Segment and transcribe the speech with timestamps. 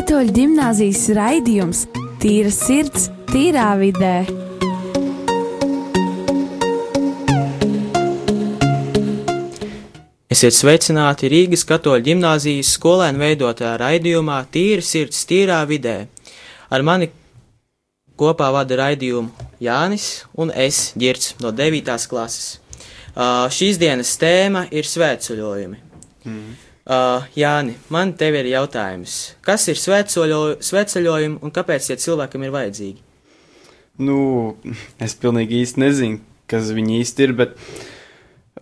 [0.00, 1.80] Katoļu gimnāzijas raidījums
[2.22, 4.22] Tīra sirds, tīrā vidē.
[10.32, 15.98] Esiet sveicināti Rīgas katoļu ģimnāzijas skolēnu veidotā raidījumā Tīra sirds, tīrā vidē.
[16.72, 17.10] Ar mani
[18.16, 21.92] kopā vada raidījumu Jānis un es, Girts, no 9.
[22.08, 22.56] klases.
[23.12, 25.84] Uh, šīs dienas tēma ir svētceļojumi.
[26.24, 26.58] Mm.
[26.88, 29.36] Uh, Jāni, man tev ir jautājums.
[29.44, 33.02] Kas ir svētceļojumi un kāpēc tie cilvēkam ir vajadzīgi?
[34.00, 34.20] Nu,
[34.98, 37.58] es pilnīgi īsti nezinu, kas viņi īsti ir, bet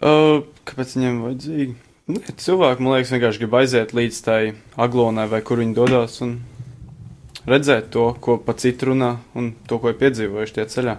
[0.02, 1.76] uh, kāpēc viņiem vajadzīgi?
[2.08, 4.40] Nu, cilvēki, man liekas, vienkārši grib aiziet līdz tai
[4.80, 6.38] aglonai vai kur viņi dodas un
[7.48, 10.96] redzēt to, ko pa citu runā un to, ko ir piedzīvojuši tie ceļā.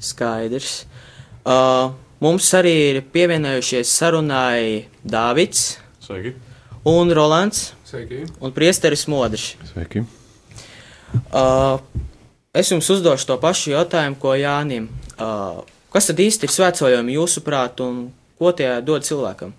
[0.00, 0.74] Skaidrs.
[1.44, 1.92] Uh,
[2.24, 5.80] mums arī ir pievienojušies sarunai Dāvids.
[6.10, 6.34] Sveiki.
[6.82, 7.74] Un Rolands.
[7.84, 8.24] Sveiki.
[8.42, 9.54] Un Priesteris Modrišs.
[9.70, 10.02] Sveiki.
[11.30, 11.78] Uh,
[12.50, 14.88] es jums uzdošu to pašu jautājumu, ko Jānim.
[15.14, 15.60] Uh,
[15.94, 18.08] kas tad īsti ir svētceļojumi jūsuprāt un
[18.42, 19.54] ko tie dod cilvēkam?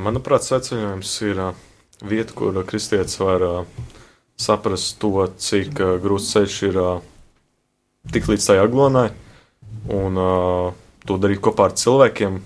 [0.00, 1.60] Manuprāt, svētceļojums ir uh,
[2.00, 3.92] vieta, kur kristietis var uh,
[4.40, 7.04] saprast to, cik uh, grūts ceļš ir uh,
[8.08, 9.10] tik līdz tai aglonai,
[10.00, 10.72] un uh,
[11.04, 12.40] to darīt kopā ar cilvēkiem,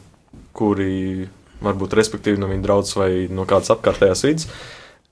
[0.58, 1.30] kuri
[1.64, 4.48] varbūt respektīvi no viņa draudzes vai no kādas apkārtējās vidas.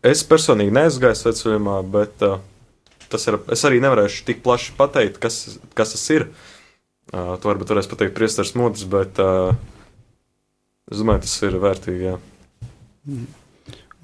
[0.05, 2.41] Es personīgi neesmu sveceļojumā, bet uh,
[3.13, 6.29] tas ir, es arī nevarēšu tik plaši pateikt, kas, kas tas ir.
[7.13, 9.55] Uh, to varbūt varēs pateikt priesteris modrs, bet uh,
[10.91, 12.19] es domāju, tas ir vērtīgi, jā.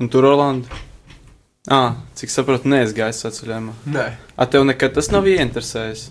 [0.01, 0.81] Un tu, Rolanda?
[1.69, 3.77] Ah, cik saprotu, neesi gājis sveceļojumā.
[3.93, 4.07] Nē.
[4.37, 6.07] A, tev nekad tas nav ieinteresējis?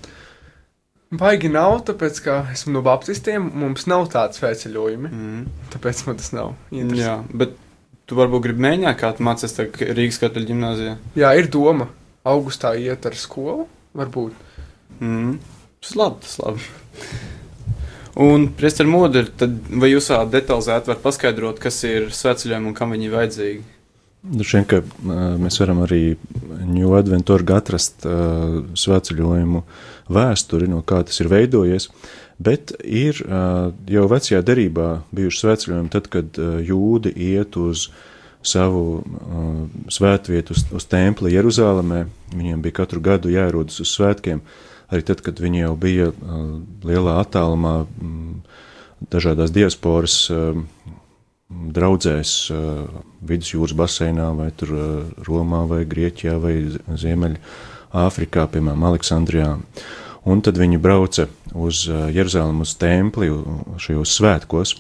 [1.10, 5.10] Baigi nav, tāpēc, ka esmu no baptistiem, mums nav tādas sveceļojumi.
[5.10, 5.40] Mm.
[5.74, 6.52] Tāpēc man tas nav.
[6.70, 7.40] Jā, interesanti.
[7.42, 7.56] bet
[8.10, 10.94] tu varbūt gribi mēģināt, kā tu mācies Rīgas katoļu ģimnāzijā.
[11.18, 11.90] Jā, ir doma.
[12.30, 13.66] Augustā iet ar skolu,
[13.98, 14.38] varbūt.
[15.00, 15.40] Mm.
[15.82, 16.70] Tas labi, tas labi.
[18.20, 22.94] Un, Priester Modri, tad vai jūs tā detalizēti varat paskaidrot, kas ir sveceļojumi un kam
[22.94, 23.68] viņi ir vajadzīgi?
[24.30, 26.18] Vien, ka uh, mēs varam arī
[26.68, 29.62] New Adventure atrast uh, svētceļojumu
[30.10, 31.90] vēsturi, no kā tas ir veidojies,
[32.42, 37.90] bet ir jau vecajā derībā bijuši svētceļojumi tad, kad jūdi iet uz
[38.46, 39.02] savu
[39.92, 44.42] svētvietu, uz, uz templi Jeruzālēmē, viņiem bija katru gadu jāierodas uz svētkiem,
[44.90, 46.14] arī tad, kad viņi jau bija
[46.88, 47.82] lielā attālumā
[49.12, 50.22] dažādās diasporas
[51.50, 52.32] draudzēs
[53.26, 54.72] vidusjūras baseinā, vai tur
[55.26, 56.56] Romā, vai Grieķijā, vai
[57.02, 57.42] Ziemeļā
[57.96, 59.54] Āfrikā, piemēram, Aleksandrijā.
[60.30, 61.26] Un tad viņi brauca
[61.58, 63.32] uz uh, Jeruzalem, uz templi
[63.82, 64.76] šajos svētkos.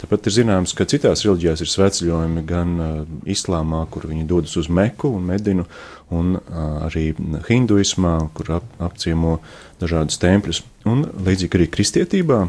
[0.00, 2.90] Tāpat ir zināms, ka citās reliģijās ir svētceļojumi gan uh,
[3.28, 5.64] islāmā, kur viņi dodas uz Meku un Medinu,
[6.12, 7.10] un uh, arī
[7.48, 9.38] hinduismā, kur ap, apciemo
[9.80, 10.62] dažādus tempļus.
[10.90, 12.42] Un līdzīgi arī kristietībā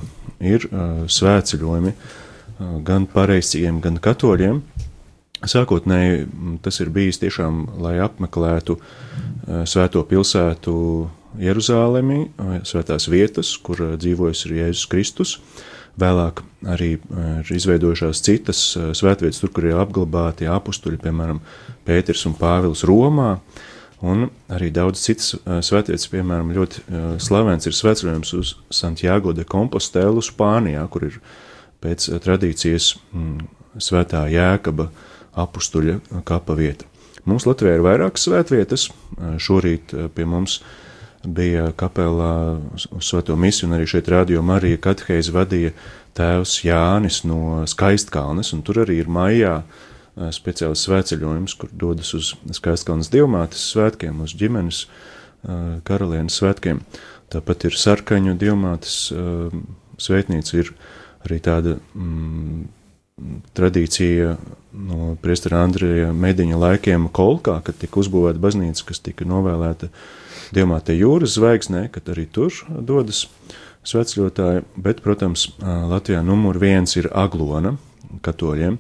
[0.44, 1.96] ir uh, svētceļojumi
[2.86, 4.62] gan pareizcīgiem, gan katoļiem.
[5.42, 6.28] Sākotnēji
[6.62, 8.78] tas ir bijis tiešām, lai apmeklētu
[9.66, 10.74] svēto pilsētu
[11.42, 12.28] Jeruzālemi,
[12.68, 15.36] svētās vietas, kur dzīvojas ir Jēzus Kristus.
[16.00, 21.42] Vēlāk arī ir izveidojušās citas svētvietas, tur, kur ir apglabāti apstuļi, piemēram,
[21.88, 23.36] Pēters un Pāvils Romā.
[24.02, 26.86] Un arī daudz citas svētvietas, piemēram, ļoti
[27.22, 31.20] slavens ir svētceļojums uz Santiago de Compostelu, Spānijā, kur ir
[31.82, 33.50] pēc tradīcijas mm,
[33.82, 34.90] svētā jēkaba
[35.40, 36.88] apstuļa kapa vieta.
[37.26, 38.88] Mums Latvijā ir vairākas svētvietas.
[39.42, 40.62] Šorīt pie mums
[41.22, 45.76] bija kapelā uz svēto misiju, un arī šeit radio Marija Katheiza vadīja
[46.18, 49.60] tēvs Jānis no Skaistkalnes, un tur arī ir maijā
[50.34, 54.86] speciāls svētceļojums, kur dodas uz Skaistkalnes dievmātes svētkiem, uz ģimenes
[55.88, 56.82] karalienes svētkiem.
[57.32, 58.98] Tāpat ir sarkaņu dievmātes
[60.02, 60.74] svētnīca, ir
[61.24, 62.66] arī tāda mm,
[63.58, 64.36] tradīcija
[64.72, 69.92] no priestera Andrija Mediņa laikiem Kolkā, kad tika uzbūvēta baznīca, kas tika novēlēta
[70.52, 72.52] Dievmāte jūras zvaigznē, kad arī tur
[72.84, 73.26] dodas
[73.88, 77.78] svecļotāji, bet, protams, Latvijā numur viens ir Aglona
[78.26, 78.76] katoļiem,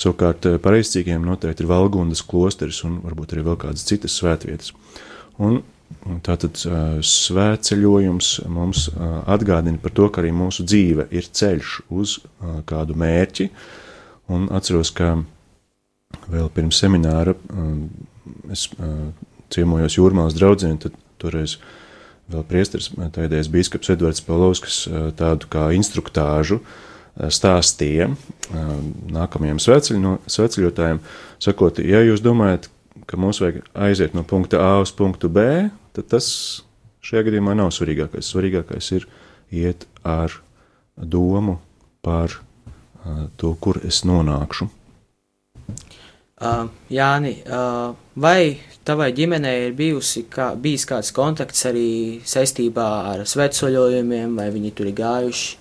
[0.00, 4.74] savukārt pareizcīgiem noteikti ir Valgundas klosteris un varbūt arī vēl kādas citas svētvietas.
[5.38, 5.62] Un
[6.24, 6.58] Tātad
[7.04, 8.88] svētceļojums mums
[9.30, 12.18] atgādina par to, ka arī mūsu dzīve ir ceļš uz
[12.68, 13.48] kādu mērķi.
[14.34, 15.16] Un atceros, ka
[16.32, 17.34] vēl pirms semināra
[18.52, 18.68] es
[19.52, 21.58] ciemojos jūrmālas draugiem, tad toreiz
[22.32, 24.84] vēl priesteris, taidējais bīskaps Edvards Palovskis
[25.18, 26.60] tādu kā instruktāžu
[27.14, 28.08] stāstīja
[29.14, 31.02] nākamajiem sveceļotājiem,
[31.42, 32.70] sakot, ja jūs domājat,
[33.06, 35.44] ka mums vajag aiziet no punkta A uz punktu B,
[35.94, 36.28] tad tas
[37.04, 38.30] šajā gadījumā nav svarīgākais.
[38.30, 39.06] Svarīgākais ir
[39.54, 40.34] iet ar
[40.96, 41.58] domu
[42.04, 42.38] par
[43.36, 44.68] to, kur es nonākšu.
[46.44, 53.22] Uh, Jāni, uh, vai tavai ģimenei ir bijusi kā, bijis kāds kontakts arī saistībā ar
[53.28, 55.54] svētceļojumiem, vai viņi tur ir gājuši?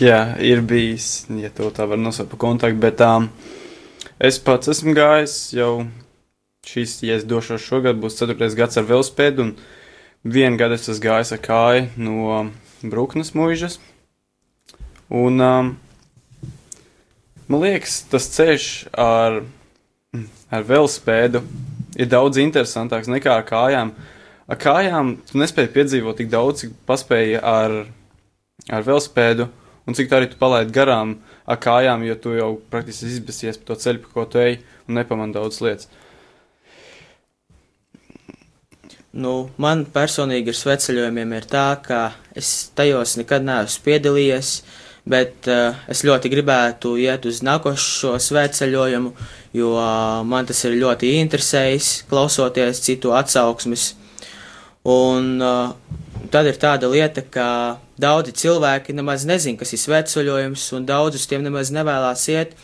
[0.00, 3.28] Jā, ir bijis, ja to tā var nosaukt par kontaktu, bet um,
[4.18, 5.72] es pats esmu gājis jau
[6.68, 11.04] šīs, ja es došos šogad, būs ceturtais gads ar velospēdu, un vienu gadu es esmu
[11.06, 12.40] gājis ar kāju no
[12.82, 13.78] Bruknes mūžas.
[15.10, 15.70] Un um,
[17.48, 19.40] man liekas, tas ceļš ar,
[20.52, 21.42] ar velospēdu
[21.98, 23.94] ir daudz interesantāks nekā ar kājām.
[24.50, 27.80] Ar kājām tu nespēji piedzīvot tik daudz, cik paspēji ar,
[28.68, 29.48] ar velospēdu
[29.88, 31.16] un cik tā arī tu palaidi garām
[31.48, 35.00] ar kājām, jo tu jau praktiski izbēsies pa to ceļu, pa ko tu ej, un
[35.00, 35.88] nepamani daudz lietas.
[39.10, 44.50] Nu, man personīgi ar sveceļojumiem ir tā, ka es tajos nekad neesmu piedalījies,
[45.10, 49.10] bet uh, es ļoti gribētu iet uz nākošo sveceļojumu,
[49.58, 53.88] jo uh, man tas ir ļoti interesējis, klausoties citu atsauksmes.
[54.86, 55.74] Un uh,
[56.30, 57.50] tad ir tāda lieta, ka
[57.98, 62.54] daudzi cilvēki nemaz nezin, kas ir svētceļojums, un daudz uz tiem nemaz nevēlas iet.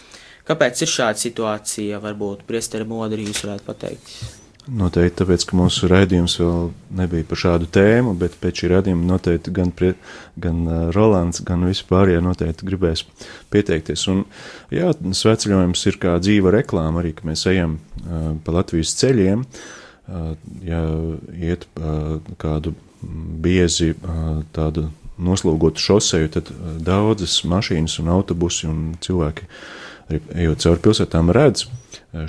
[0.47, 1.99] Kāpēc ir šāda situācija?
[2.07, 4.46] Varbūt Priesteri Modri jūs varētu pateikt.
[4.67, 9.53] Noteikti tāpēc, ka mūsu raidījums vēl nebija par šādu tēmu, bet pēc šī raidījuma noteikti
[9.55, 9.93] gan, prie,
[10.43, 13.05] gan uh, Rolands, gan vispārējie noteikti gribēs
[13.55, 14.09] pieteikties.
[14.11, 14.25] Un,
[14.75, 19.47] jā, sveceļojums ir kā dzīva reklāma arī, ka mēs ejam uh, pa Latvijas ceļiem.
[19.47, 20.35] Uh,
[20.67, 20.83] ja
[21.39, 22.75] iet uh, kādu
[23.47, 26.51] biezi uh, tādu noslogotu šoseju, tad
[26.83, 29.47] daudzas mašīnas un autobusi un cilvēki,
[30.11, 31.69] arī ejot cauri pilsētām, redz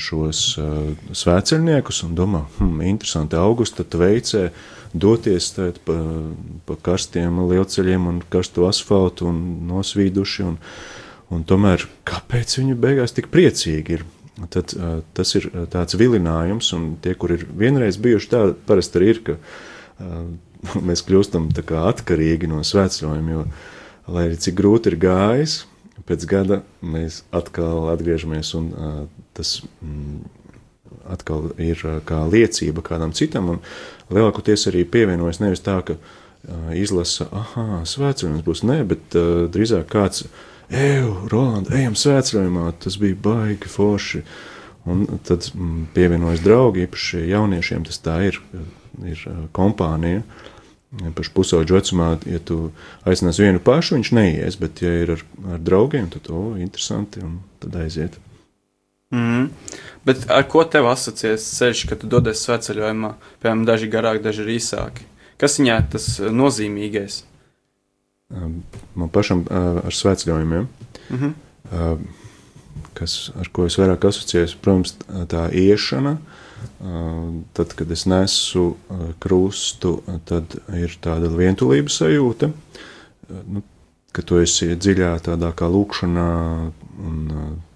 [0.02, 4.50] šos uh, svētceļniekus un domā, hmm, interesanti, augusta veicē
[4.98, 5.52] doties
[5.86, 5.96] pa,
[6.68, 9.40] pa karstiem lielceļiem un karstu asfaltu un
[9.70, 10.58] nosvīduši, un,
[11.34, 14.06] un tomēr kāpēc viņi beigās tik priecīgi ir?
[14.54, 19.14] Tad uh, tas ir tāds vilinājums, un tie, kur ir vienreiz bijuši tā, parasti arī
[19.16, 19.40] ir, ka
[20.88, 23.48] mēs kļūstam atkarīgi no svētceļojuma, jo,
[24.14, 25.64] lai arī cik grūti ir gājis,
[26.06, 28.98] pēc gada mēs atkal atgriežamies, un uh,
[29.38, 30.20] tas mm,
[31.14, 33.58] atkal ir uh, kā liecība kādam citam,
[34.14, 39.90] lielākoties arī pievienojas nevis tā, ka uh, izlasa, ah, svētceļojums būs, nē, bet uh, drīzāk
[39.92, 40.28] kāds,
[40.70, 44.24] ej, Roland, ejam svētceļojumā, tas bija baigi forši.
[44.88, 48.38] Un tad mm, pievienojas draugi, īpaši jauniešiem tas tā ir,
[49.04, 49.24] ir
[49.56, 50.22] kompānija.
[50.88, 52.70] Pašu pusauģu vecumā, ja tu
[53.04, 55.24] aicinās vienu pašu, viņš neies, bet, ja ir ar,
[55.56, 58.16] ar draugiem, tad to ir interesanti un tad aiziet.
[59.12, 59.50] Mm.
[60.08, 63.12] Bet ar ko tev asociēs ceļš, kad tu dodies sveceļojumā?
[63.44, 65.04] Piemēram, daži garāki, daži īsāki.
[65.40, 67.20] Kas viņā tas nozīmīgais?
[68.32, 70.72] Man pašam ar sveceļojumiem.
[71.12, 72.08] Mm -hmm.
[72.96, 74.96] Kas, ar ko es vairāk asociējos, protams,
[75.28, 76.37] tā iešana, uh,
[77.58, 78.76] Tad, kad es nesu
[79.22, 79.98] krustu,
[80.30, 82.52] tad ir tāda vientulības sajūta,
[83.50, 83.64] nu,
[84.14, 86.30] ka tu esi dziļā tādā kā lūkšanā,
[87.10, 87.20] un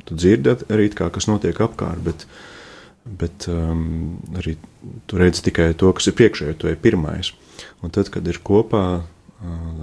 [0.05, 2.25] tu dzirdi arī, kā, kas notiek apkārt, bet,
[3.05, 4.55] bet um, arī
[5.09, 7.33] tu redzi tikai to, kas ir priekšējo, tu esi pirmais.
[7.81, 8.85] Un tad, kad ir kopā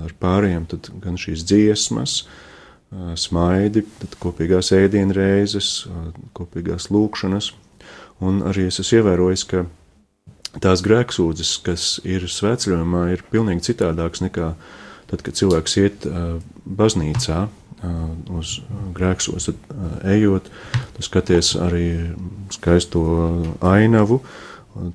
[0.06, 2.20] ar pārējiem, tad gan šīs dziesmas,
[3.18, 5.72] smaidi, tad kopīgās ēdienreizes,
[6.38, 7.54] kopīgās lūkšanas–
[8.24, 9.64] Un arī es esmu ievērojis, ka
[10.62, 14.52] tās grēksūdzes, kas ir svētceļojumā, ir pilnīgi citādākas nekā
[15.08, 16.06] tad, kad cilvēks iet
[16.64, 17.46] baznīcā
[18.34, 18.58] uz
[18.96, 20.50] grēksos, tad ejot,
[20.96, 21.86] tu skaties arī
[22.54, 23.04] skaisto
[23.62, 24.20] ainavu,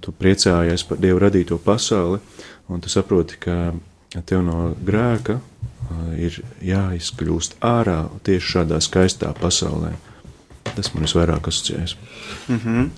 [0.04, 2.20] tu priecājies par Dievu radīto pasauli,
[2.68, 3.74] un tu saproti, ka
[4.28, 5.40] tev no grēka
[6.20, 9.94] ir jāizkļūst ārā tieši šādā skaistā pasaulē.
[10.74, 11.96] Tas man visvairāk asociējas.
[12.48, 12.90] Mm -hmm.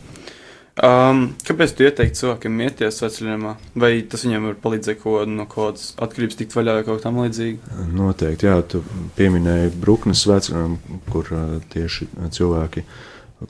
[0.84, 3.54] Um, kāpēc tu ieteiktu cilvēkiem ieties veceļojumā?
[3.80, 7.78] Vai tas viņiem var palīdzēt ko, no kādas atkarības tikt vaļā vai kaut tam līdzīgi?
[7.96, 8.82] Noteikti, jā, tu
[9.16, 12.84] pieminēji Bruknes veceļojumu, kur uh, tieši cilvēki,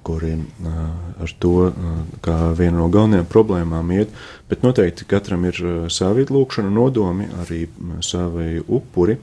[0.05, 0.75] kuri uh,
[1.25, 4.13] ar to uh, kā vienu no galvenajām problēmām iet,
[4.51, 9.17] bet noteikti katram ir uh, savi lūkšana nodomi, arī uh, savi upuri,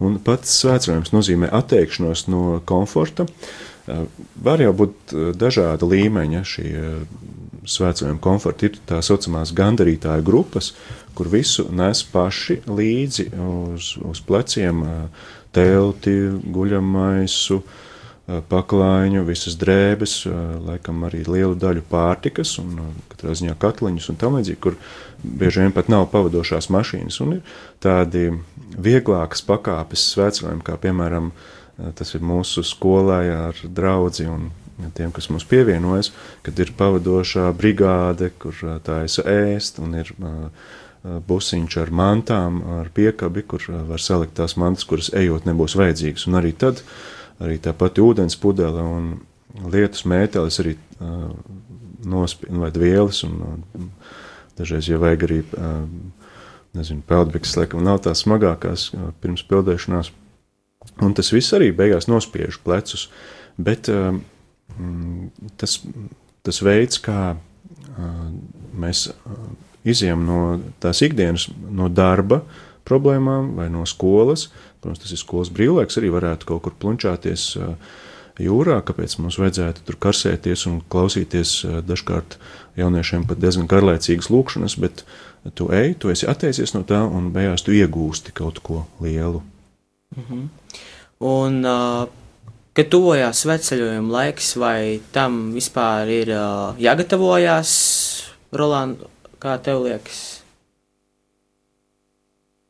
[0.00, 3.28] un pats svētceļojums nozīmē atteikšanos no komforta.
[3.28, 4.08] Uh,
[4.40, 6.72] var jau būt dažāda līmeņa šie
[7.68, 10.72] svētceļiem komforta ir tā saucamās gandarītāju grupas,
[11.14, 14.82] kur visu nes paši līdzi uz, uz pleciem
[15.54, 16.16] telti,
[16.54, 17.60] guļamaisu,
[18.48, 20.14] paklājiņu, visas drēbes,
[20.62, 22.78] laikam arī lielu daļu pārtikas un
[23.10, 24.78] katrā ziņā katliņus un tam līdzīgi, kur
[25.22, 27.18] bieži vien pat nav pavadošās mašīnas.
[27.24, 28.30] Un ir tādi
[28.78, 31.32] vieglākas pakāpes svētceļiem, kā piemēram
[31.98, 34.50] tas ir mūsu skolai ar draudzi un
[34.96, 36.12] tiem, kas mums pievienojas,
[36.46, 40.12] kad ir pavadošā brigāde, kur taisa ēst un ir
[41.02, 46.28] busiņš ar mantām, ar piekabi, kur var salikt tās mantas, kuras ejot nebūs vajadzīgas.
[46.30, 46.84] Un arī tad
[47.42, 49.12] arī tā pati ūdens pudele un
[49.72, 51.30] lietus mētelis arī uh,
[52.08, 54.18] nospiež, vai vielas, un uh,
[54.58, 55.82] dažreiz, ja vajag arī, uh,
[56.78, 60.12] nezinu, peldbiks, laikam nav tās smagākās uh, pirms peldēšanās,
[61.04, 63.08] un tas viss arī beigās nospiež plecus,
[63.58, 64.14] bet uh,
[65.60, 65.78] tas,
[66.42, 67.36] tas veids, kā
[68.72, 69.08] mēs
[69.84, 70.42] izjām no
[70.80, 72.42] tās ikdienas, no darba
[72.88, 74.48] problēmām vai no skolas,
[74.82, 77.52] Protams, tas ir skolas brīvlaiks, arī varētu kaut kur plunčāties
[78.42, 81.52] jūrā, kāpēc mums vajadzētu tur karsēties un klausīties
[81.86, 82.34] dažkārt
[82.80, 85.04] jauniešiem pat diezgan garlaicīgas lūkšanas, bet
[85.54, 89.44] tu ej, tu esi atteicies no tā un beigās tu iegūsti kaut ko lielu.
[90.16, 90.42] Mhm.
[91.30, 92.10] Un, uh,
[92.76, 97.72] kad tuvojās sveceļojuma laiks, vai tam vispār ir uh, jāgatavojās,
[98.56, 99.02] Roland,
[99.42, 100.22] kā tev liekas?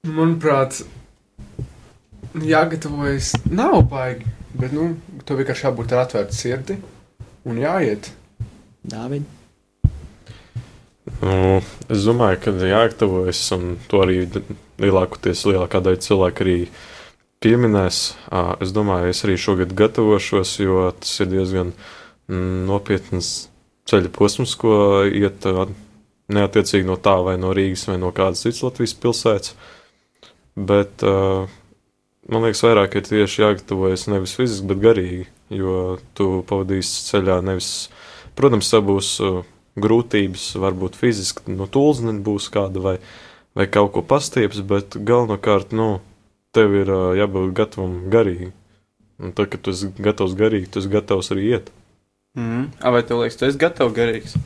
[0.03, 0.81] Manuprāt,
[2.35, 4.27] jāgatavojas nav baigi,
[4.59, 6.79] bet, nu, tev vienkārši jābūt ar atvērtu sirdi
[7.47, 8.11] un jāiet.
[8.83, 9.29] Dāvid.
[11.23, 14.25] Nu, es domāju, ka jāgatavojas, un to arī
[14.83, 16.57] lielākoties lielākā daļa cilvēku arī
[17.43, 18.01] pieminēs.
[18.63, 23.33] Es domāju, es arī šogad gatavošos, jo tas ir diezgan mm, nopietns
[23.91, 24.75] ceļa posms, ko
[25.09, 25.47] iet
[26.33, 29.57] neatiecīgi no tā, vai no Rīgas, vai no kādas citas Latvijas pilsētas.
[30.57, 35.27] Bet man liekas, vairāk ir tieši jāgatavojas nevis fiziski, bet garīgi.
[35.53, 37.73] Jo tu pavadīsi ceļā nevis,
[38.39, 39.43] protams, būs uh,
[39.81, 42.97] grūtības, varbūt fiziski, no tūlzne būs kāda vai,
[43.57, 46.01] vai kaut ko pastieps, bet galvenokārt, nu,
[46.57, 48.53] tev ir uh, jābūt gatavam garīgi.
[49.23, 51.73] Un tad, kad tu esi gatavs garīgi, tu esi gatavs arī iet.
[52.39, 52.71] Mm.
[52.81, 54.37] A, vai tev liekas, tu esi gatavs garīgs?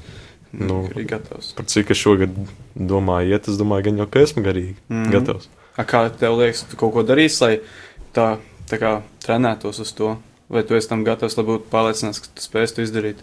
[0.56, 1.52] Nu, arī gatavs.
[1.56, 2.34] Par cik es šogad
[2.74, 5.08] domāju, iet, es domāju, gan jau, ka esmu garīgi mm.
[5.14, 5.48] gatavs.
[5.76, 7.52] A kā tev liekas, tu kaut ko darīsi, lai
[8.16, 8.28] tā,
[8.70, 8.92] tā kā
[9.24, 10.16] trenētos uz to?
[10.52, 13.22] Vai tu esi tam gatavs, lai būtu pārliecināts, ka tu spēsi to izdarīt?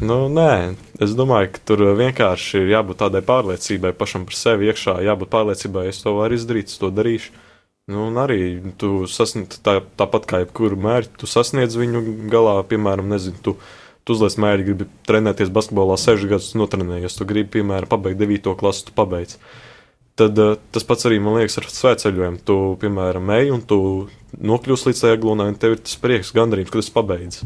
[0.00, 4.98] Nu, nē, es domāju, ka tur vienkārši ir jābūt tādai pārliecībai pašam par sevi iekšā,
[5.04, 7.34] jābūt pārliecībai, es to varu izdarīt, es to darīšu.
[7.90, 8.40] Nu, un arī
[8.78, 13.56] tu sasniedz tā, tāpat kā jebkuru mērķi, tu sasniedz viņu galā, piemēram, nezinu, tu,
[14.06, 18.54] tu uzliec mērķi, gribi trenēties basketbolā 6 gadus, notrenējies, tu gribi, piemēram, pabeigt 9.
[18.60, 19.36] klasu, tu pabeidz.
[19.40, 19.70] Uh,
[20.20, 22.42] Tad uh, tas pats arī man liekas ar svētceļojumu.
[22.44, 23.78] Tu, piemēram, ej un tu
[24.36, 27.38] nokļūsi līdz tajā glonai, un tev ir tas prieks, gandarījums, ka tas pabeidz,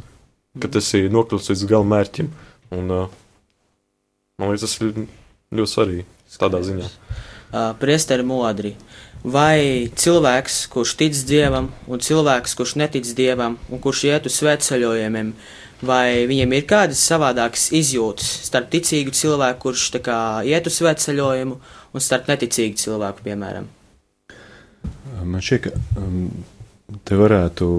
[0.58, 2.32] ka tas ir nokļūst līdz gala mērķim.
[2.74, 3.14] Un, uh,
[4.42, 5.04] man liekas, tas ir
[5.54, 6.06] ļoti svarīgi
[6.40, 6.90] tādā ziņā.
[7.54, 8.74] Uh, Priesteri modri.
[9.24, 15.30] Vai cilvēks, kurš tic dievam, un cilvēks, kurš netic dievam, un kurš iet uz svētceļojumiem,
[15.80, 21.56] vai viņiem ir kādas savādākas izjūtas starp ticīgu cilvēku, kurš kā, iet uz svētceļojumu,
[21.94, 23.70] un starp neticīgu cilvēku, piemēram?
[25.24, 26.28] Man šķiet, ka um,
[27.08, 27.70] te varētu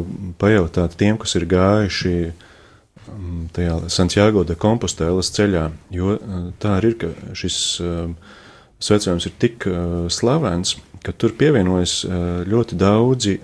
[0.42, 6.96] pajautāt tiem, kas ir gājuši um, tajā Santiago de Compostēlas ceļā, jo uh, tā arī
[6.96, 8.18] ir, ka šis um,
[8.82, 10.74] svētceļojums ir tik uh, slavens,
[11.06, 12.16] ka tur pievienojas uh,
[12.50, 13.38] ļoti daudzi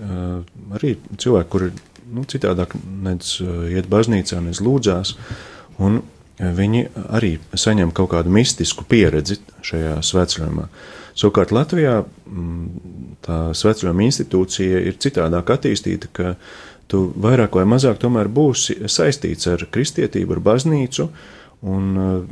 [0.76, 1.72] arī cilvēki, kuri
[2.12, 3.38] nu, citādāk nedz
[3.72, 5.14] iet baznīcā, nedz lūdzās,
[5.82, 6.02] un
[6.42, 9.38] viņi arī saņem kaut kādu mistisku pieredzi
[9.68, 10.68] šajā svētceļojumā.
[11.18, 12.68] Savukārt Latvijā mm,
[13.26, 16.34] tā svētceļojuma institūcija ir citādāk attīstīta, ka
[16.92, 21.08] tu vairāk vai mazāk tomēr būsi saistīts ar kristietību, ar baznīcu,
[21.62, 22.24] un eh,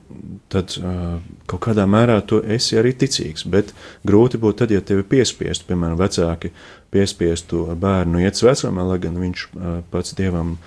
[0.50, 1.20] tad eh,
[1.50, 3.74] kaut kādā mērā tu esi arī ticīgs, bet
[4.08, 6.52] grūti būtu tad, ja tevi piespiestu, piemēram, vecāki
[6.94, 10.58] piespiestu bērnu iet svētceļojumā, lai gan viņš eh, pats dievam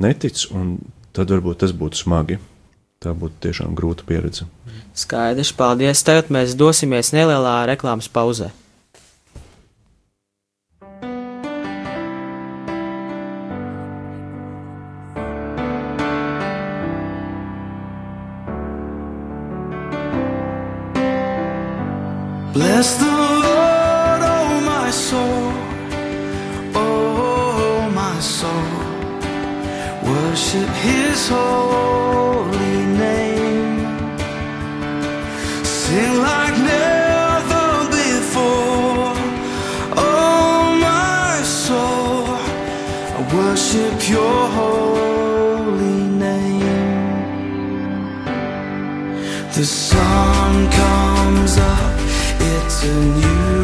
[0.00, 0.78] netic, un
[1.16, 2.40] tad varbūt tas būtu smagi
[3.00, 4.44] tā būtu tiešām grūta pieredze.
[4.92, 6.02] Skaidrs, paldies.
[6.04, 8.50] Tagad mēs dosimies nelielā reklāmas pauzē.
[22.60, 25.52] Bless the Lord, oh my soul,
[26.74, 28.70] oh my soul.
[30.04, 34.18] Worship his holy name.
[35.64, 39.14] Sing like never before,
[39.96, 42.26] oh my soul.
[43.16, 47.08] I worship your holy name.
[49.54, 51.89] The sun comes up.
[52.82, 53.59] It's a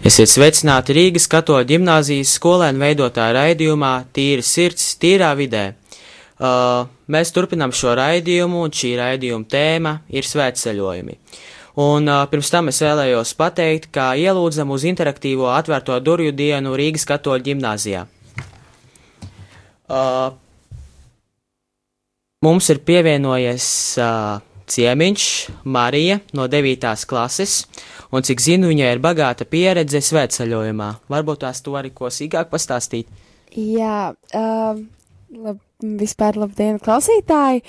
[0.00, 5.74] Esiet sveicināti Rīgas katoļu ģimnāzijas skolēnu veidotā raidījumā Tīra sirds, tīrā vidē.
[6.40, 11.18] Uh, mēs turpinām šo raidījumu, un šī raidījuma tēma ir svētceļojumi.
[11.84, 17.04] Un uh, pirms tam es vēlējos pateikt, kā ielūdzam uz interaktīvo atvērto durvju dienu Rīgas
[17.10, 18.06] katoļu ģimnāzijā.
[19.84, 20.32] Uh,
[22.48, 23.68] mums ir pievienojies
[24.00, 25.28] uh, ciemiņš
[25.68, 26.88] Marija no 9.
[27.10, 27.66] klases,
[28.14, 30.90] un cik zinu, viņai ir bagāta pieredze svētceļojumā.
[31.12, 33.10] Varbūt tās to arī ko sīkāk pastāstīt.
[33.56, 34.84] Jā, um,
[35.46, 37.64] lab, vispār labdien, klausītāji!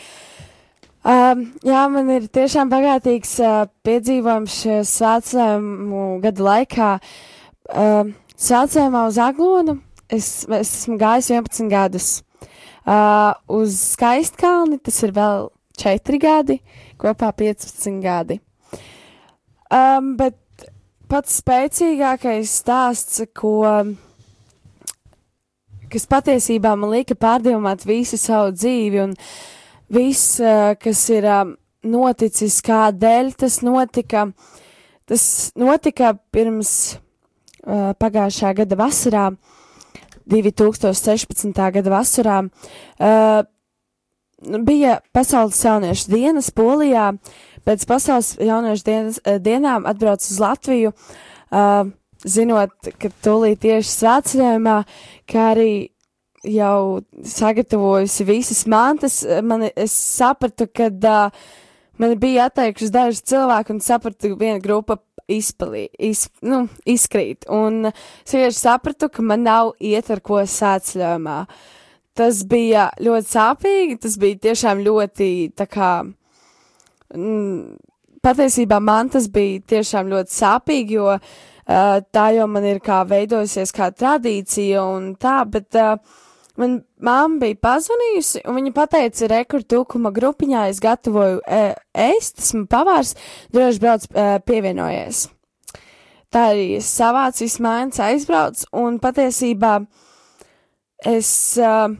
[1.01, 6.91] Um, jā, man ir tiešām bagātīgs uh, piedzīvojums svētceļojumu gadu laikā.
[7.71, 9.80] Um, svētceļojumā uz Aglonu
[10.12, 12.12] es, es esmu gājis 11 gadus.
[12.82, 15.49] Uh, uz Skaistkalni tas ir vēl
[15.82, 16.62] 4 gadi,
[17.01, 18.41] kopā 15 gadi.
[19.71, 20.36] Um, bet
[21.07, 23.62] pats spēcīgākais stāsts, ko,
[25.91, 29.13] kas patiesībā man lika pārdomāt visu savu dzīvi un
[29.91, 31.53] viss, uh, kas ir um,
[31.88, 34.25] noticis, kādēļ tas notika,
[35.07, 35.23] tas
[35.55, 36.73] notika pirms
[37.63, 39.29] uh, pagājušā gada vasarā,
[40.31, 41.63] 2016.
[41.79, 42.43] gada vasarā.
[42.99, 43.41] Uh,
[44.41, 47.12] bija Pasaules jauniešu dienas Polijā.
[47.67, 50.93] Pēc Pasaules jauniešu dienas, eh, dienām atbrauc uz Latviju,
[51.52, 51.89] uh,
[52.26, 54.78] zinot, ka tūlīt tieši svētceļojumā,
[55.30, 55.74] kā arī
[56.47, 61.30] jau sagatavojusi visas mantas, eh, man, es sapratu, ka uh,
[61.97, 64.97] man bija atteikušas daži cilvēki un sapratu, ka viena grupa
[65.32, 67.45] izpalī, iz, nu, izkrīt.
[67.50, 71.38] Un es vienkārši sapratu, ka man nav iet ar ko sēdzļojumā.
[72.17, 75.91] Tas bija ļoti sāpīgi, tas bija tiešām ļoti, tā kā,
[78.21, 81.21] patiesībā man tas bija tiešām ļoti sāpīgi, jo uh,
[82.13, 85.97] tā jau man ir kā veidojusies kā tradīcija un tā, bet uh,
[86.62, 91.62] man mamma bija pazvanījusi, un viņa pateica, rekur tūkuma grupiņā es gatavoju e,
[91.97, 93.15] ēst, esmu pavārs,
[93.54, 95.26] droši brauc e, pievienojies.
[96.32, 99.74] Tā arī es savācu visu mājas aizbrauc, un patiesībā
[101.12, 101.91] es, uh,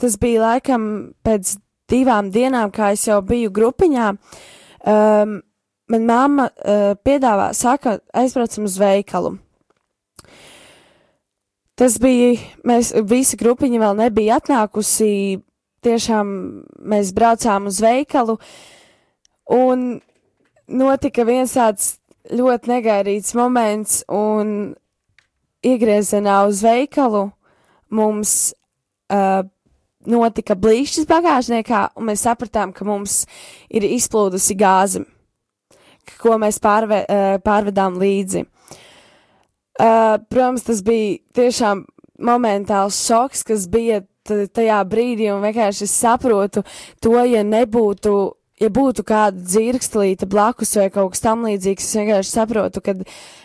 [0.00, 0.86] tas bija laikam
[1.26, 1.58] pēc
[1.90, 5.36] divām dienām, kā es jau biju grupiņā, um,
[5.88, 9.36] man mamma uh, piedāvā, saka, aizbraucam uz veikalu.
[11.78, 12.34] Tas bija,
[12.66, 15.38] mēs visi grupiņa vēl nebija atnākusi,
[15.86, 16.32] tiešām
[16.90, 18.34] mēs braucām uz veikalu,
[19.54, 19.86] un
[20.66, 21.94] notika viens tāds
[22.34, 24.74] ļoti negaidīts moments, un
[25.64, 27.28] iegriezienā uz veikalu
[27.94, 28.34] mums
[29.08, 29.46] uh,
[30.06, 33.24] notika blīšķis bagāžniekā, un mēs sapratām, ka mums
[33.70, 35.02] ir izplūdusi gāze,
[36.22, 38.44] ko mēs pārve, uh, pārvedām līdzi.
[39.78, 41.84] Uh, protams, tas bija tiešām
[42.26, 46.64] momentāls šoks, kas bija tajā brīdī, un vienkārši es saprotu
[47.02, 48.14] to, ja nebūtu,
[48.60, 52.96] ja būtu kāda dzirkstelīte blakus vai kaut kas tam līdzīgs, es vienkārši saprotu, ka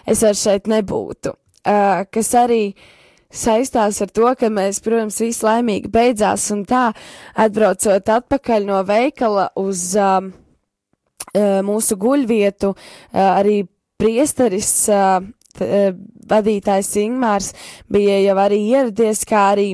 [0.10, 1.36] es vairs šeit nebūtu.
[1.64, 2.74] Uh, kas arī
[3.34, 6.86] saistās ar to, ka mēs, protams, visi laimīgi beidzās, un tā,
[7.40, 10.32] atbraucot atpakaļ no veikala uz um,
[11.34, 13.64] uh, mūsu guļvietu, uh, arī
[14.00, 15.90] priesteris uh, uh,
[16.30, 17.52] vadītājs Ingmārs
[17.92, 19.74] bija jau arī ieradies, kā arī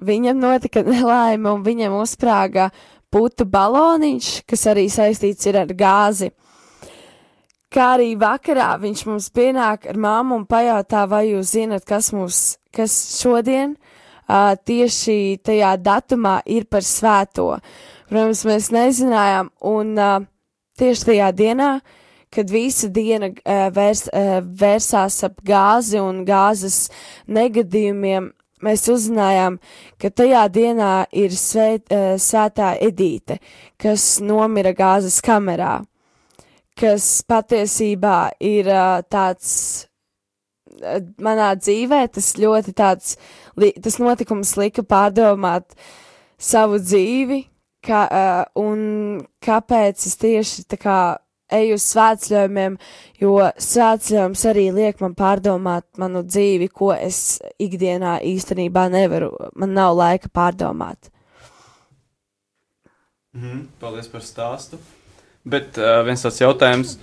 [0.00, 2.70] viņam notika nelaime un viņam uzsprāga
[3.10, 6.30] putu baloniņš, kas arī saistīts ir ar gāzi.
[7.70, 12.40] Kā arī vakarā viņš mums pienāk ar māmu un pajautā, vai jūs zinat, kas mums,
[12.74, 17.52] kas šodien uh, tieši tajā datumā ir par svēto.
[18.10, 20.18] Protams, mēs nezinājām, un uh,
[20.82, 21.72] tieši tajā dienā
[22.30, 26.84] kad visa diena uh, vērs, uh, vērsās ap gāzi un gāzes
[27.26, 28.30] negadījumiem,
[28.62, 29.58] mēs uzzinājām,
[29.98, 33.40] ka tajā dienā ir svēt, uh, svētā Edīte,
[33.80, 35.80] kas nomira gāzes kamerā,
[36.78, 39.52] kas patiesībā ir uh, tāds
[40.80, 43.16] uh, manā dzīvē, tas ļoti tāds,
[43.60, 45.74] li, tas notikums lika pārdomāt
[46.40, 47.42] savu dzīvi,
[47.86, 51.00] kā, uh, un kāpēc es tieši tā kā
[51.50, 52.76] eju uz svētceļojumiem,
[53.20, 59.96] jo svētceļojums arī liek man pārdomāt manu dzīvi, ko es ikdienā īstenībā nevaru, man nav
[59.98, 61.10] laika pārdomāt.
[63.34, 64.80] Mhm, paldies par stāstu.
[65.48, 66.96] Bet uh, viens tāds jautājums,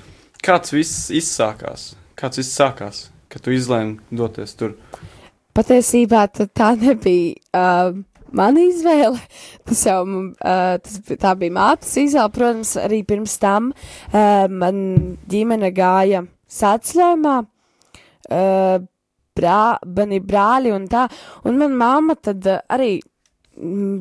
[0.45, 1.95] kāds viss izsākās?
[2.17, 4.76] Kāds viss sākās, kad tu izlēmi doties tur?
[5.58, 7.97] Patiesībā tā nebija uh,
[8.32, 9.17] mana izvēle.
[9.67, 12.34] Tas jau uh, tas, tā bija mātes izvēle.
[12.36, 16.23] Protams, arī pirms tam uh, man ģimene gāja
[16.60, 17.36] sacļojumā.
[18.28, 18.78] Uh,
[19.38, 19.62] brā,
[19.97, 21.06] mani brāļi un tā,
[21.47, 22.97] un man mamma tad uh, arī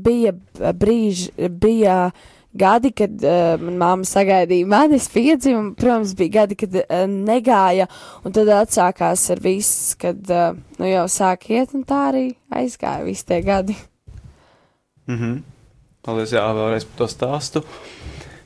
[0.05, 0.33] bija
[0.77, 2.11] brīži, bija
[2.59, 7.89] gadi, kad uh, man mamma sagaidīja manis piedzimumu, protams, bija gadi, kad uh, negāja,
[8.25, 13.07] un tad atsākās ar viss, kad, uh, nu jau sāk iet, un tā arī aizgāja
[13.07, 13.77] visi tie gadi.
[15.11, 15.39] Mhm.
[16.07, 17.65] Paldies, jā, vēlreiz par to stāstu.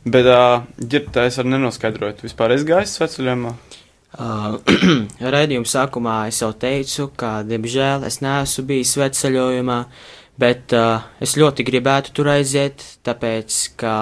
[0.04, 3.52] Bet, uh, ģirbtā es arī nenoskaidroju, tu vispār esi gājis sveceļojumā?
[3.52, 3.79] Uh,
[5.34, 9.78] Raidījuma sākumā es jau teicu, ka, diemžēl, es neesmu bijis sveceļojumā,
[10.40, 13.94] bet uh, es ļoti gribētu tur aiziet, tāpēc, ka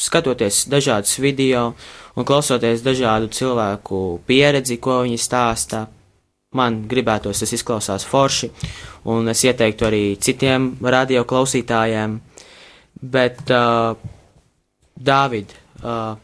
[0.00, 1.74] skatoties dažādus video
[2.16, 5.84] un klausoties dažādu cilvēku pieredzi, ko viņi stāsta,
[6.56, 8.50] man gribētos, tas izklausās forši,
[9.12, 12.16] un es ieteiktu arī citiem radio klausītājiem.
[13.04, 13.92] Bet, uh,
[14.94, 15.50] Dāvid,
[15.82, 16.14] uh,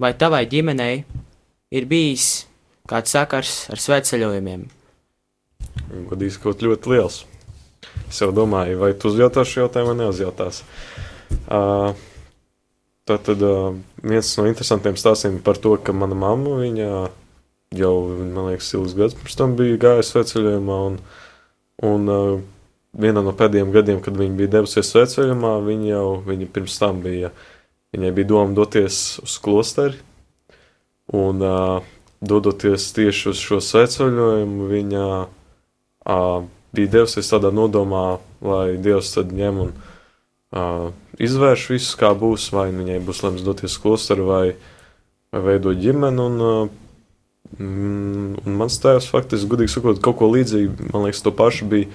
[0.00, 1.02] vai tavai ģimenei
[1.74, 2.46] ir bijis
[2.88, 4.66] kāds sakars ar svētceļojumiem?
[6.08, 7.22] Godīgi kaut ļoti liels.
[8.08, 10.62] Es jau domāju, vai tu uzjautāsi šo jautājumu vai neuzjautās.
[11.44, 11.92] Uh,
[13.08, 16.88] tā tad uh, viens no interesantiem stāstiem par to, ka mana mamma, viņa
[17.76, 20.98] jau, man liekas, ilgus gadus pirms tam bija gājusi sveceļojumā, un,
[21.84, 22.32] un uh,
[22.96, 27.32] vienā no pēdējiem gadiem, kad viņa bija devusies sveceļojumā, viņa jau viņa pirms tam bija,
[27.96, 30.00] viņai bija doma doties uz klosteri,
[31.14, 31.82] un uh,
[32.20, 39.62] dodoties tieši uz šo sveceļojumu, viņa uh, bija devusies tādā nodomā, lai Dievs tad ņem
[39.64, 44.44] un uh, izvērš visu, kā būs, vai viņai būs lems doties uz klosteru, vai,
[45.32, 51.08] vai veidot ģimeni, un, uh, un mans tēvs faktiski, gudīgi sakot, kaut ko līdzīgu, man
[51.08, 51.88] liekas, to pašu bija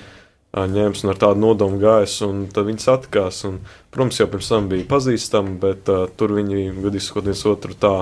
[0.54, 3.40] ņēmis un ar tādu nodomu gājis, un tad viņi satikās.
[3.50, 3.58] Un,
[3.94, 7.96] protams, jau pirms tam bija pazīstami, bet uh, tur viņi, gudīgi sakot, viens otru tā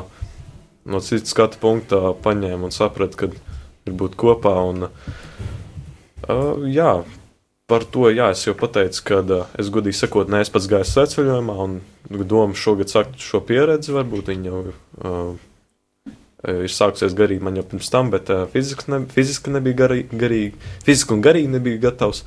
[0.85, 3.31] no citas skatu punkta paņēma un saprata, ka
[3.89, 4.53] ir būt kopā.
[4.71, 6.93] Un, uh, jā,
[7.71, 10.89] par to jā, es jau pateicu, ka uh, es godīgi sakot, ne es pats gāju
[10.89, 14.65] sveceļojumā, un domu šogad sakt šo pieredzi, varbūt viņi jau.
[15.01, 15.47] Uh,
[16.41, 20.69] Ir sākusies garīgi man jau pirms tam, bet uh, fiziski, ne, fiziski nebija garīgi, garīgi,
[20.81, 22.23] fiziski un garīgi nebija gatavs.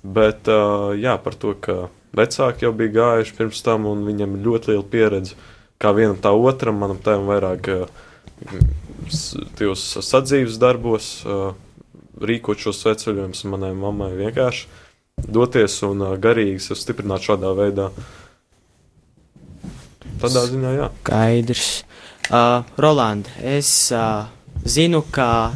[0.00, 4.72] Bet uh, jā, par to, ka vecāki jau bija gājuši pirms tam, un viņiem ļoti
[4.72, 5.36] liela pieredze.
[5.80, 7.88] Kā vienam tā otram, manam tēvam vairāk uh,
[9.56, 11.54] tajos sadzīves darbos, uh,
[12.20, 14.68] rīkot šos sveceļojumus, manai mammai vienkārši
[15.28, 17.90] doties un uh, garīgi sev stiprināt šādā veidā.
[20.20, 20.90] Tādā ziņā, jā.
[21.00, 21.70] Skaidrs.
[22.30, 24.28] Uh, Roland, es uh,
[24.68, 25.50] zinu, ka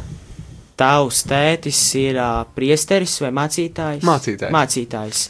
[0.75, 4.03] tavs tētis ir uh, priesteris vai mācītājs?
[4.05, 4.51] Mācītājs.
[4.55, 5.21] Mācītājs.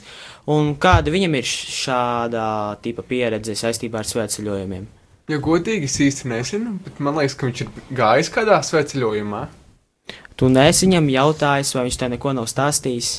[0.52, 2.46] Un kāda viņam ir šāda
[2.86, 4.86] tipa pieredze saistībā ar svētceļojumiem?
[5.32, 9.40] Ja godīgi, es īsti nezinu, bet man liekas, ka viņš ir gājis kādā sveceļojumā.
[10.38, 13.10] Tu nesi viņam jautājis, vai viņš te neko nav stāstījis?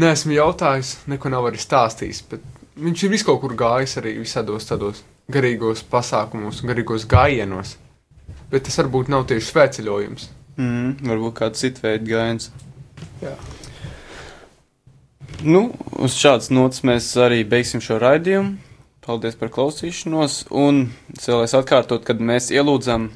[0.00, 2.46] Nē, esmu jautājis, neko nav arī stāstījis, bet
[2.80, 7.76] viņš ir viskaur kur gājis arī visādos tādos garīgos pasākumos un garīgos gājienos.
[8.48, 10.28] Bet tas varbūt nav tieši sveceļojums.
[10.56, 12.48] Mm, varbūt kāds cits veids gājiens.
[13.20, 13.34] Jā.
[15.44, 15.66] Nu,
[16.00, 18.56] uz šādas nots mēs arī beigsim šo raidījumu.
[19.04, 20.46] Paldies par klausīšanos.
[20.50, 20.86] Un
[21.20, 23.10] vēlēs atkārtot, kad mēs ielūdzam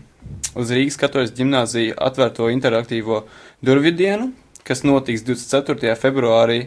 [0.60, 3.22] uz Rīgas katoļas ģimnāziju atvērto interaktīvo
[3.64, 4.30] durvju dienu,
[4.66, 5.96] kas notiks 24.
[5.98, 6.60] februārī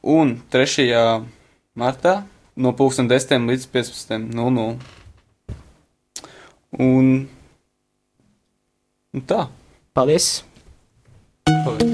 [0.00, 0.86] un 3.
[1.74, 2.14] martā
[2.54, 4.68] no 10 līdz 15.00.
[6.84, 7.10] Un,
[9.14, 9.44] un tā.
[9.94, 10.42] Paldies!
[11.46, 11.93] Paldies.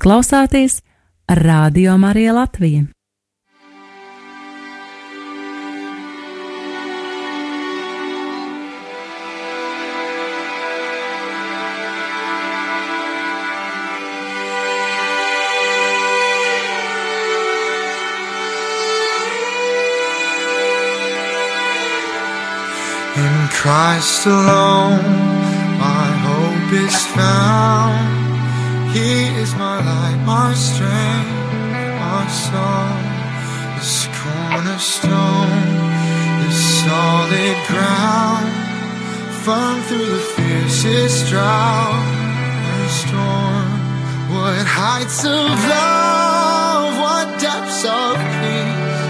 [0.00, 0.80] Jūs klausāties
[1.28, 2.86] Radio Marija Latvija.
[23.52, 25.04] Christ alone,
[25.78, 28.19] my hope is found.
[28.92, 31.30] He is my light, my strength,
[32.02, 32.98] my song.
[33.78, 35.64] This cornerstone,
[36.42, 38.50] this solid ground,
[39.44, 42.02] firm through the fiercest drought
[42.74, 43.70] and storm.
[44.34, 49.02] What heights of love, what depths of peace,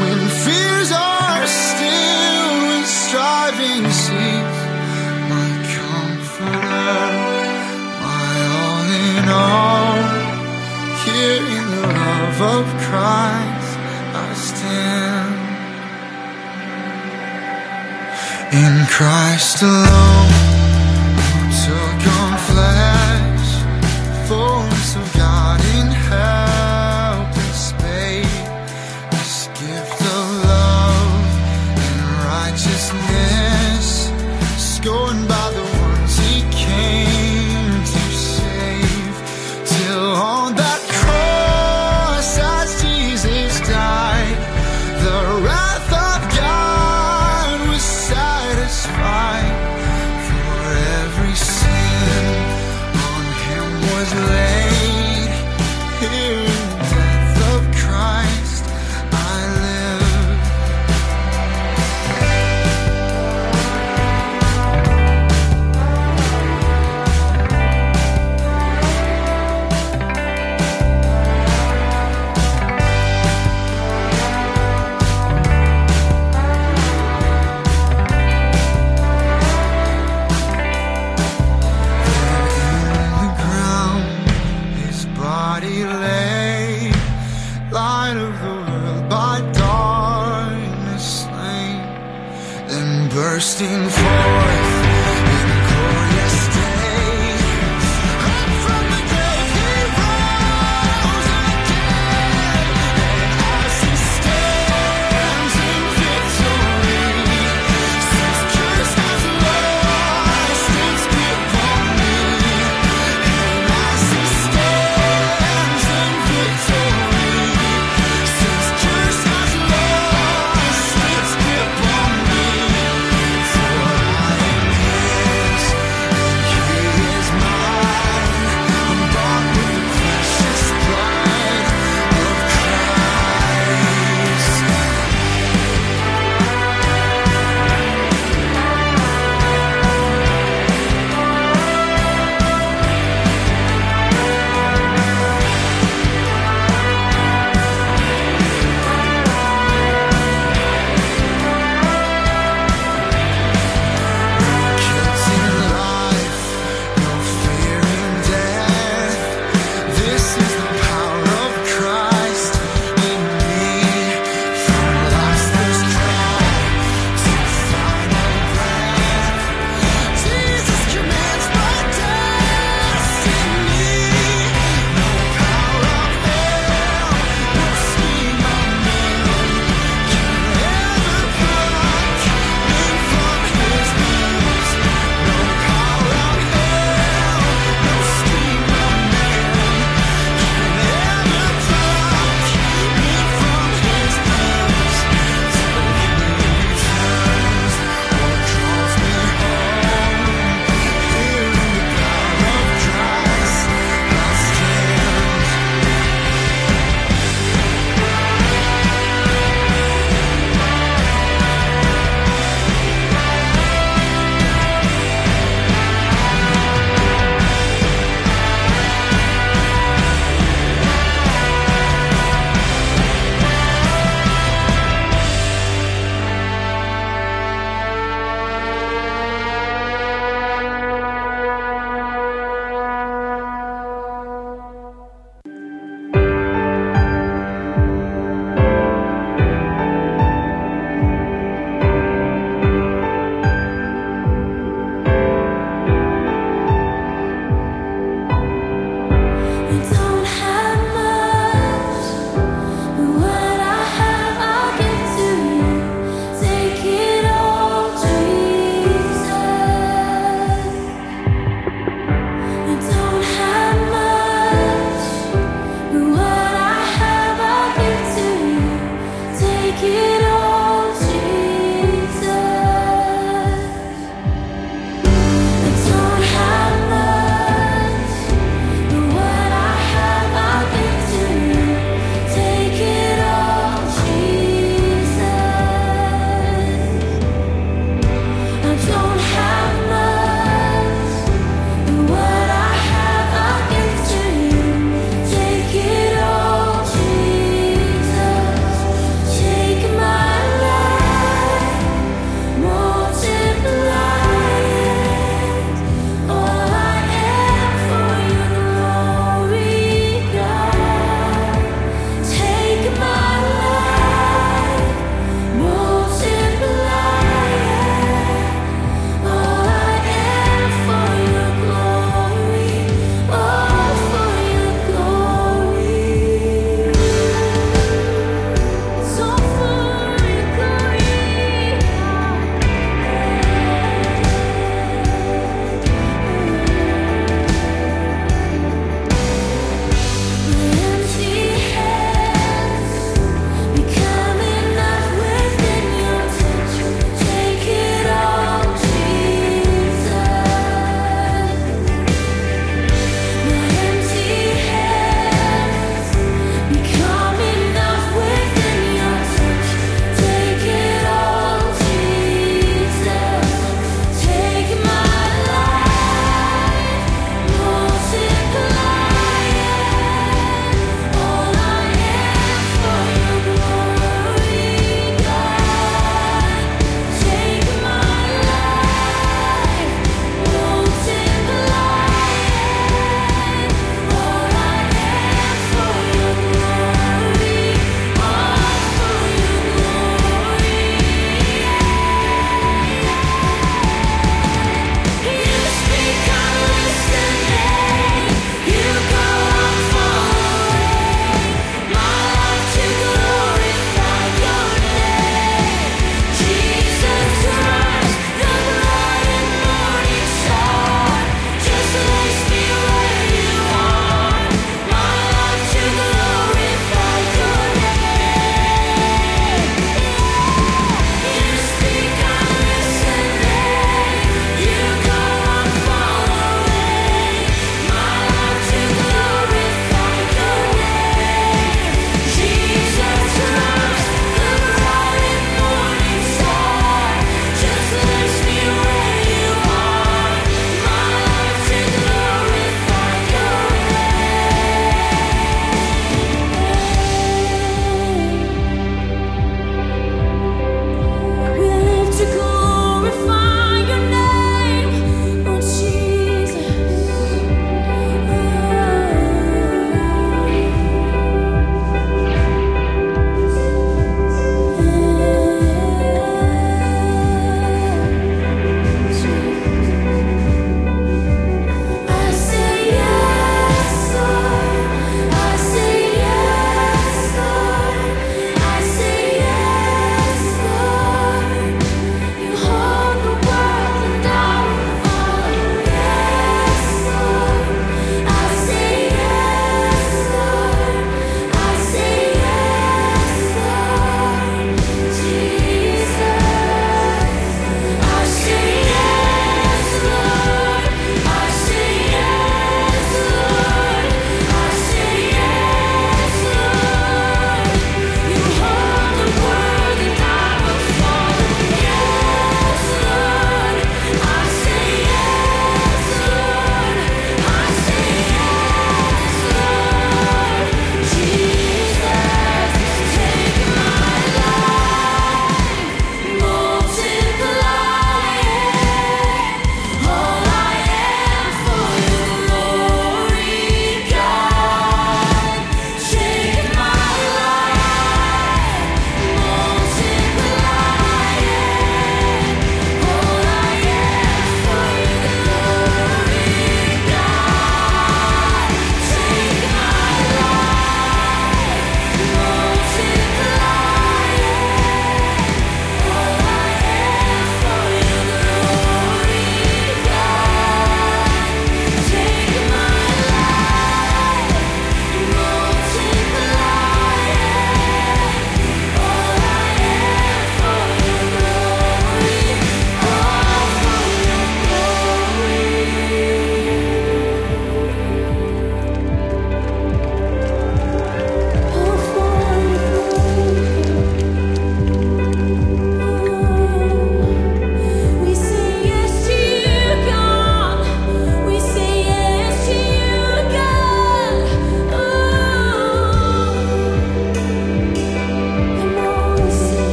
[0.00, 4.47] when fears are still and striving cease.
[9.30, 10.02] All,
[11.04, 13.72] here in the love of Christ
[14.14, 15.36] I stand.
[18.52, 20.17] In Christ alone,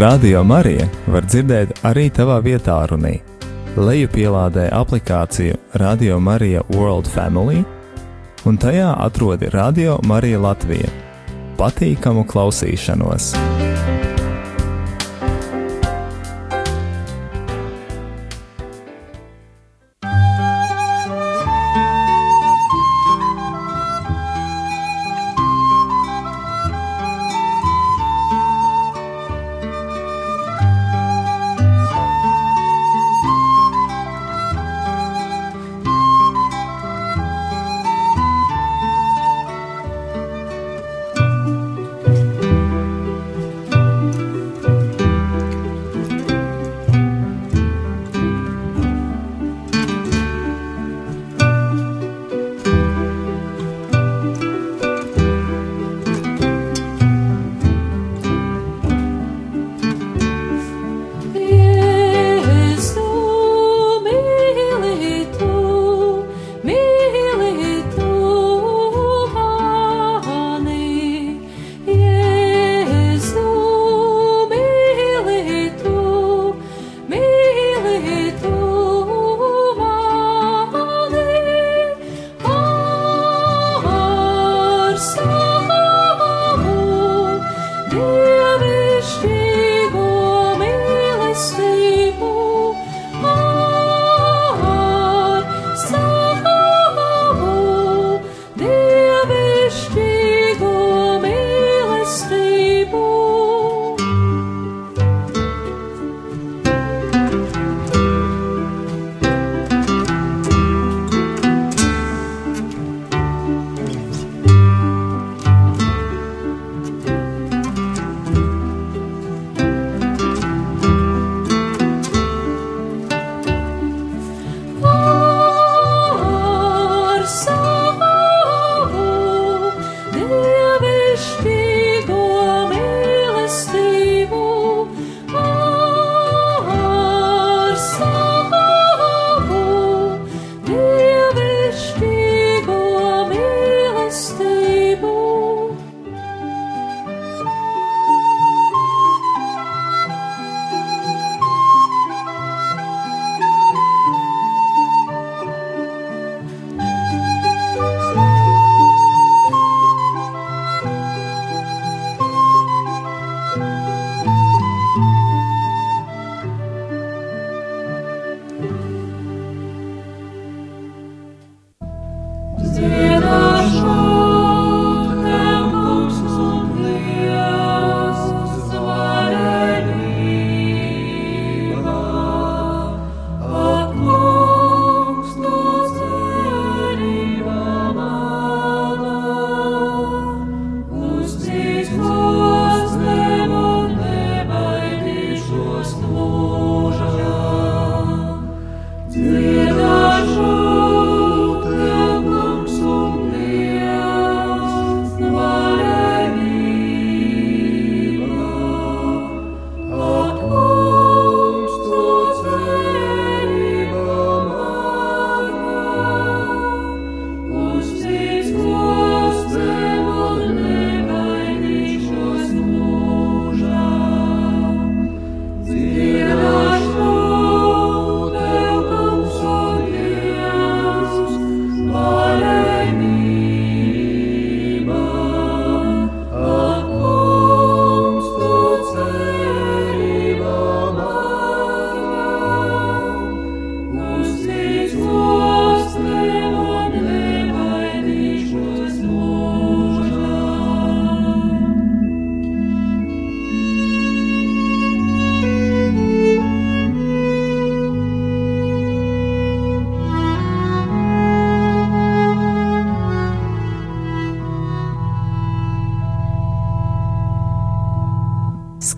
[0.00, 3.18] Radio Marija var dzirdēt arī tavā vietā, runī.
[3.76, 7.60] Lejupielādē aplikāciju Radio Marija World Family,
[8.48, 10.88] un tajā atrodi Radio Marija Latvija.
[11.60, 13.34] Patīkamu klausīšanos!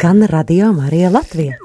[0.03, 1.62] skan radio Marija Latvija.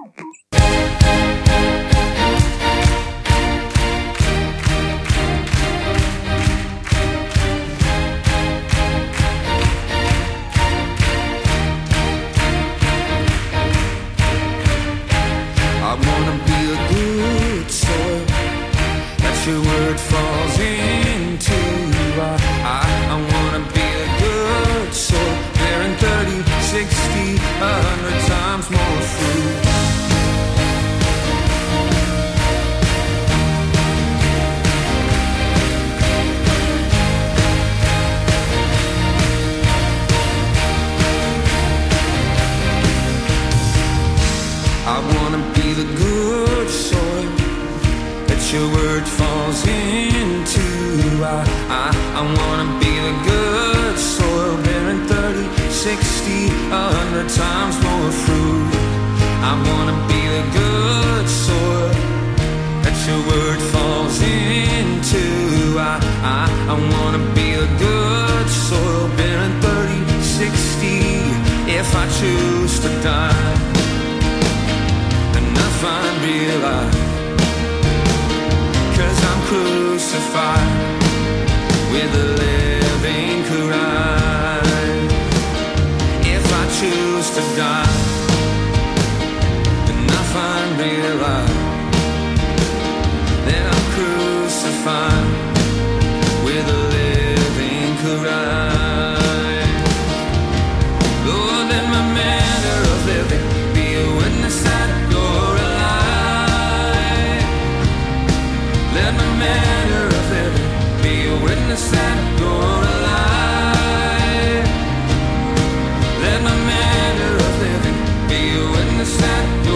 [119.08, 119.67] innocent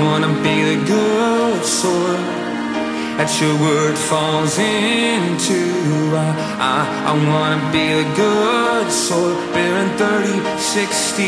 [0.00, 2.42] wanna be the good sort
[3.16, 5.60] that your word falls into.
[6.16, 6.28] I,
[6.58, 11.22] I, I wanna be the good sort, bearing 30, 60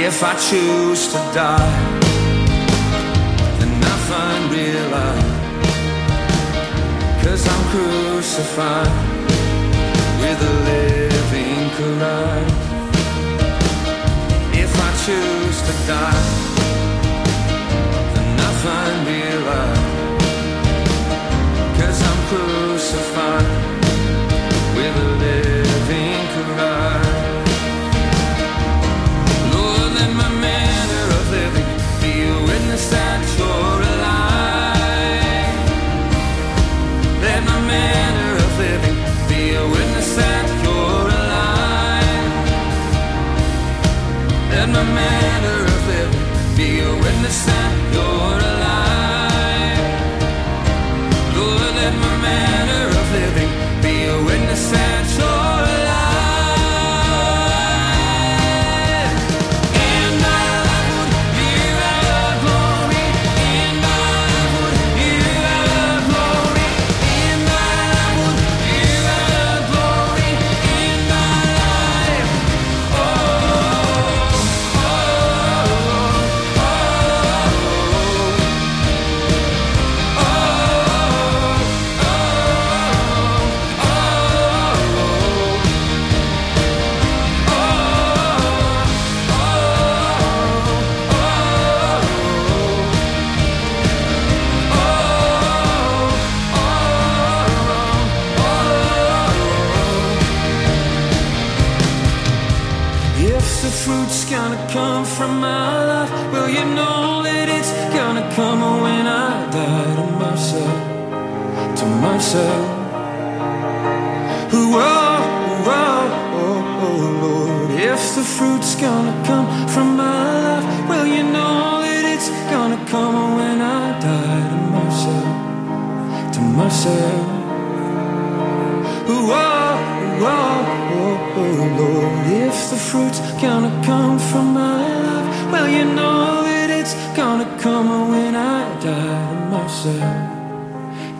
[0.00, 1.74] if I choose to die.
[3.58, 5.32] Then I find real life,
[7.22, 8.92] cause I'm crucified
[10.20, 12.54] with a living Christ.
[14.56, 16.53] If I choose to die
[18.64, 19.78] find me alive.
[21.76, 23.53] Cause I'm crucified.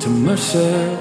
[0.04, 1.00] to myself.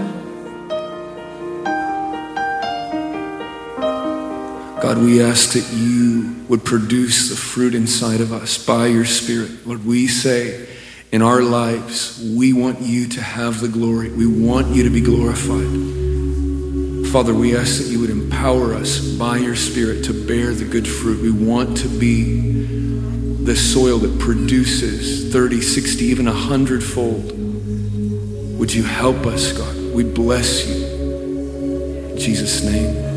[4.82, 9.68] God, we ask that you would produce the fruit inside of us by your Spirit.
[9.68, 10.70] Lord, we say
[11.12, 14.10] in our lives, we want you to have the glory.
[14.10, 15.68] We want you to be glorified.
[17.12, 20.88] Father, we ask that you would empower us by your Spirit to bear the good
[20.88, 21.22] fruit.
[21.22, 22.64] We want to be
[23.44, 27.43] the soil that produces 30, 60, even 100 fold.
[28.64, 29.76] Would you help us, God?
[29.94, 30.86] We bless you.
[32.12, 33.13] In Jesus' name.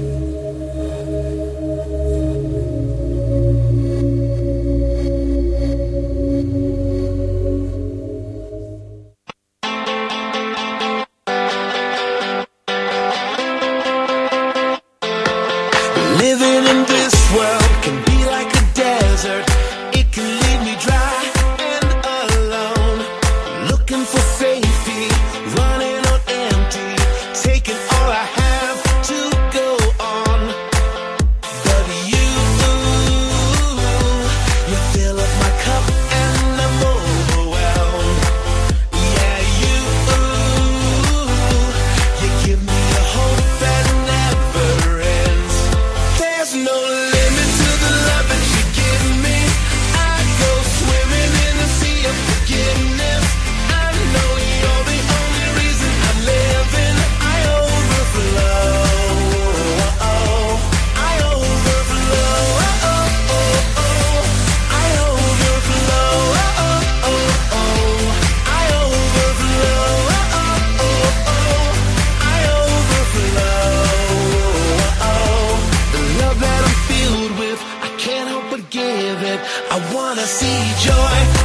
[79.70, 81.35] I wanna see joy.